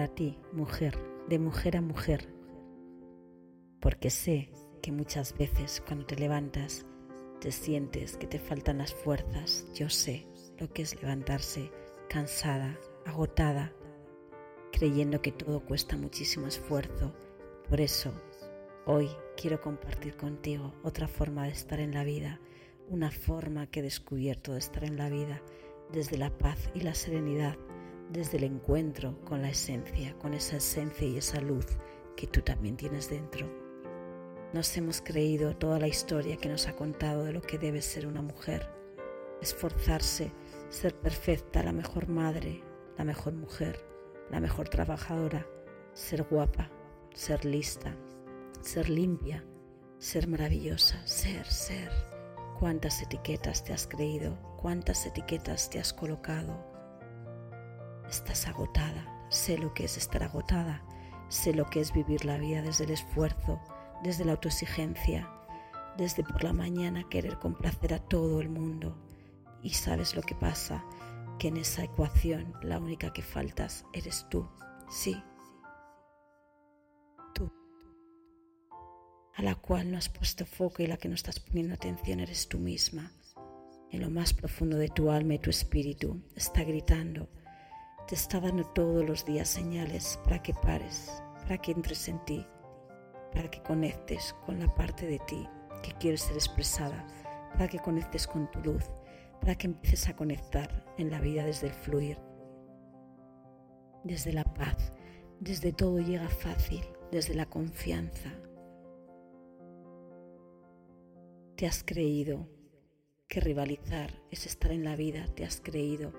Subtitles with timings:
[0.00, 0.96] para ti, mujer,
[1.28, 2.26] de mujer a mujer,
[3.82, 6.86] porque sé que muchas veces cuando te levantas
[7.38, 9.66] te sientes que te faltan las fuerzas.
[9.74, 10.26] Yo sé
[10.58, 11.70] lo que es levantarse
[12.08, 13.74] cansada, agotada,
[14.72, 17.14] creyendo que todo cuesta muchísimo esfuerzo.
[17.68, 18.14] Por eso,
[18.86, 22.40] hoy quiero compartir contigo otra forma de estar en la vida,
[22.88, 25.42] una forma que he descubierto de estar en la vida
[25.92, 27.58] desde la paz y la serenidad,
[28.10, 31.66] desde el encuentro con la esencia, con esa esencia y esa luz
[32.16, 33.48] que tú también tienes dentro.
[34.52, 38.06] Nos hemos creído toda la historia que nos ha contado de lo que debe ser
[38.08, 38.68] una mujer,
[39.40, 40.32] esforzarse,
[40.68, 42.62] ser perfecta, la mejor madre,
[42.98, 43.78] la mejor mujer,
[44.28, 45.46] la mejor trabajadora,
[45.94, 46.68] ser guapa,
[47.14, 47.96] ser lista,
[48.60, 49.44] ser limpia,
[49.98, 51.90] ser maravillosa, ser, ser.
[52.58, 54.36] ¿Cuántas etiquetas te has creído?
[54.60, 56.69] ¿Cuántas etiquetas te has colocado?
[58.10, 59.06] Estás agotada.
[59.28, 60.82] Sé lo que es estar agotada.
[61.28, 63.60] Sé lo que es vivir la vida desde el esfuerzo,
[64.02, 65.30] desde la autoexigencia,
[65.96, 68.96] desde por la mañana querer complacer a todo el mundo.
[69.62, 70.84] Y sabes lo que pasa,
[71.38, 74.48] que en esa ecuación la única que faltas eres tú.
[74.90, 75.22] Sí,
[79.40, 82.46] a la cual no has puesto foco y la que no estás poniendo atención eres
[82.46, 83.10] tú misma.
[83.90, 87.26] En lo más profundo de tu alma y tu espíritu está gritando,
[88.10, 92.44] te está dando todos los días señales para que pares, para que entres en ti,
[93.32, 95.48] para que conectes con la parte de ti
[95.80, 97.06] que quiere ser expresada,
[97.52, 98.84] para que conectes con tu luz,
[99.40, 102.18] para que empieces a conectar en la vida desde el fluir,
[104.02, 104.92] desde la paz,
[105.38, 108.34] desde todo llega fácil, desde la confianza,
[111.54, 112.48] Te has creído
[113.28, 116.10] que rivalizar es estar en la vida, te has creído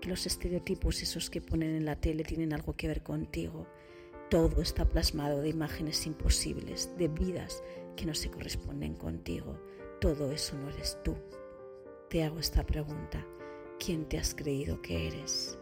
[0.00, 3.66] que los estereotipos esos que ponen en la tele tienen algo que ver contigo.
[4.30, 7.62] Todo está plasmado de imágenes imposibles, de vidas
[7.96, 9.58] que no se corresponden contigo.
[10.00, 11.16] Todo eso no eres tú.
[12.10, 13.26] Te hago esta pregunta.
[13.78, 15.58] ¿Quién te has creído que eres?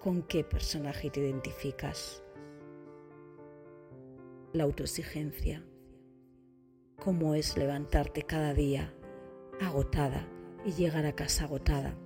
[0.00, 2.22] ¿Con qué personaje te identificas?
[4.52, 5.64] La autoexigencia,
[6.98, 8.94] cómo es levantarte cada día
[9.60, 10.26] agotada
[10.64, 11.96] y llegar a casa agotada,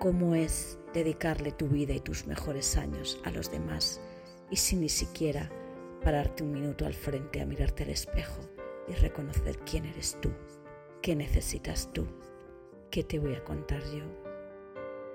[0.00, 4.00] cómo es dedicarle tu vida y tus mejores años a los demás
[4.50, 5.50] y sin ni siquiera
[6.02, 8.40] pararte un minuto al frente a mirarte al espejo
[8.88, 10.32] y reconocer quién eres tú,
[11.02, 12.06] qué necesitas tú,
[12.90, 14.04] qué te voy a contar yo.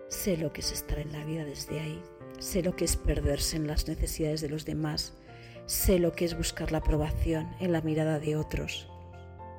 [0.07, 2.01] Sé lo que es estar en la vida desde ahí,
[2.37, 5.17] sé lo que es perderse en las necesidades de los demás,
[5.65, 8.87] sé lo que es buscar la aprobación en la mirada de otros,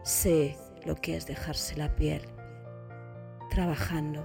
[0.05, 2.23] Sé lo que es dejarse la piel,
[3.51, 4.25] trabajando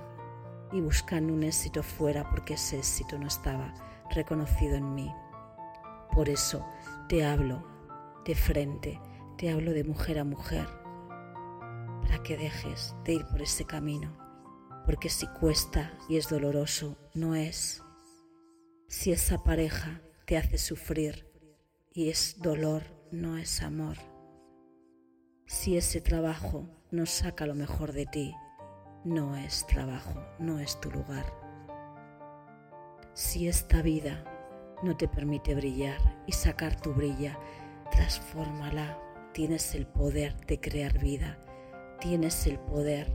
[0.71, 3.73] y buscando un éxito fuera porque ese éxito no estaba
[4.09, 5.11] reconocido en mí.
[6.13, 6.65] Por eso
[7.07, 7.63] te hablo
[8.25, 8.99] de frente,
[9.37, 10.67] te hablo de mujer a mujer,
[12.01, 14.17] para que dejes de ir por ese camino,
[14.85, 17.83] porque si cuesta y es doloroso, no es.
[18.87, 21.31] Si esa pareja te hace sufrir
[21.93, 23.97] y es dolor, no es amor.
[25.45, 28.33] Si ese trabajo no saca lo mejor de ti,
[29.03, 31.25] no es trabajo, no es tu lugar.
[33.13, 34.23] Si esta vida
[34.83, 37.37] no te permite brillar y sacar tu brilla,
[37.91, 38.97] transfórmala.
[39.33, 41.37] Tienes el poder de crear vida,
[41.99, 43.11] tienes el poder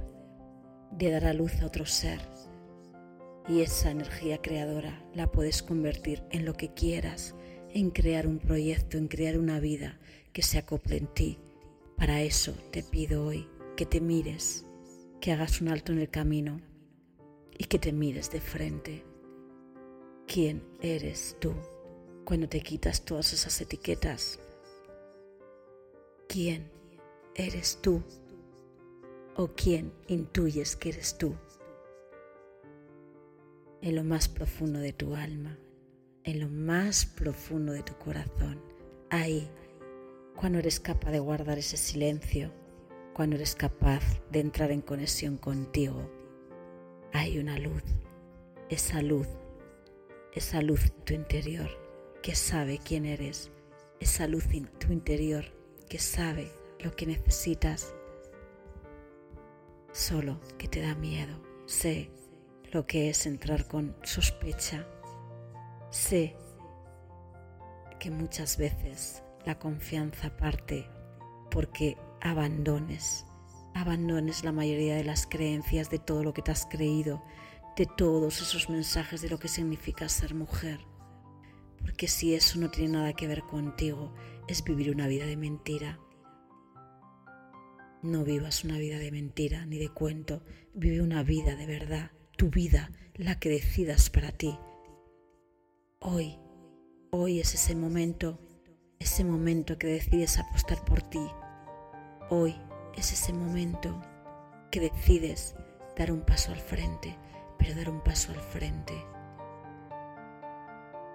[0.93, 2.21] de dar a luz a otro ser.
[3.49, 7.35] Y esa energía creadora la puedes convertir en lo que quieras,
[7.71, 9.99] en crear un proyecto, en crear una vida
[10.33, 11.39] que se acople en ti
[11.97, 14.66] para eso te pido hoy que te mires,
[15.27, 16.61] que hagas un alto en el camino
[17.59, 19.05] y que te mires de frente.
[20.25, 21.53] ¿Quién eres tú
[22.25, 24.39] cuando te quitas todas esas etiquetas?
[26.29, 26.71] ¿Quién
[27.35, 28.05] eres tú?
[29.35, 31.35] ¿O quién intuyes que eres tú?
[33.83, 35.59] En lo más profundo de tu alma,
[36.23, 38.63] en lo más profundo de tu corazón,
[39.11, 39.51] ahí
[40.37, 42.53] cuando eres capaz de guardar ese silencio,
[43.17, 46.11] cuando eres capaz de entrar en conexión contigo,
[47.15, 47.83] hay una luz,
[48.69, 49.27] esa luz,
[50.35, 51.71] esa luz en tu interior
[52.23, 53.51] que sabe quién eres,
[54.01, 55.47] esa luz en tu interior
[55.89, 57.95] que sabe lo que necesitas,
[59.93, 61.43] solo que te da miedo.
[61.65, 62.11] Sé
[62.71, 64.87] lo que es entrar con sospecha.
[65.89, 66.37] Sé
[67.99, 70.87] que muchas veces la confianza parte
[71.51, 73.27] porque abandones,
[73.75, 77.23] abandones la mayoría de las creencias de todo lo que te has creído,
[77.77, 80.81] de todos esos mensajes de lo que significa ser mujer.
[81.81, 84.13] porque si eso no tiene nada que ver contigo,
[84.49, 86.01] es vivir una vida de mentira.
[88.03, 90.43] No vivas una vida de mentira ni de cuento,
[90.75, 94.59] vive una vida de verdad, tu vida, la que decidas para ti.
[96.01, 96.39] Hoy,
[97.11, 98.41] hoy es ese momento,
[98.99, 101.25] ese momento que decides apostar por ti.
[102.29, 102.57] Hoy
[102.97, 104.03] es ese momento
[104.73, 105.55] que decides
[105.97, 107.17] dar un paso al frente,
[107.57, 108.95] pero dar un paso al frente.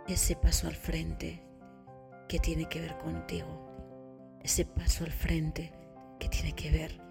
[0.08, 1.44] Ese paso al frente
[2.30, 4.40] que tiene que ver contigo.
[4.42, 5.74] Ese paso al frente
[6.18, 7.02] que tiene que ver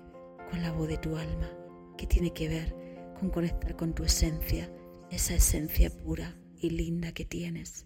[0.51, 1.51] con la voz de tu alma,
[1.99, 2.75] que tiene que ver
[3.21, 4.73] con conectar con tu esencia,
[5.11, 7.85] esa esencia pura y linda que tienes,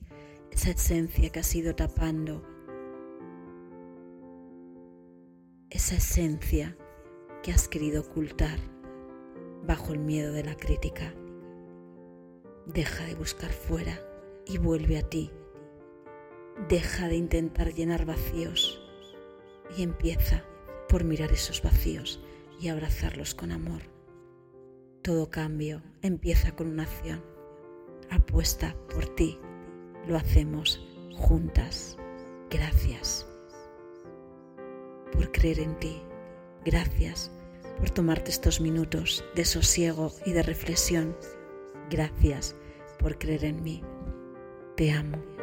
[0.52, 2.53] esa esencia que has ido tapando,
[5.74, 6.76] esa esencia
[7.42, 8.58] que has querido ocultar
[9.66, 11.12] bajo el miedo de la crítica.
[12.64, 14.00] Deja de buscar fuera
[14.46, 15.32] y vuelve a ti.
[16.68, 18.80] Deja de intentar llenar vacíos
[19.76, 20.44] y empieza
[20.88, 22.22] por mirar esos vacíos
[22.60, 23.82] y abrazarlos con amor.
[25.02, 27.24] Todo cambio empieza con una acción.
[28.10, 29.40] Apuesta por ti.
[30.06, 30.86] Lo hacemos
[31.16, 31.96] juntas.
[32.48, 33.26] Gracias
[35.14, 36.02] por creer en ti.
[36.64, 37.30] Gracias
[37.78, 41.16] por tomarte estos minutos de sosiego y de reflexión.
[41.90, 42.56] Gracias
[42.98, 43.82] por creer en mí.
[44.76, 45.33] Te amo.